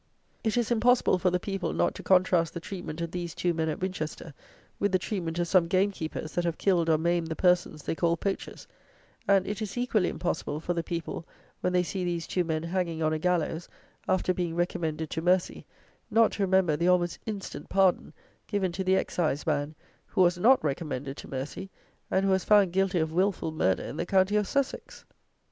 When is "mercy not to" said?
15.21-16.41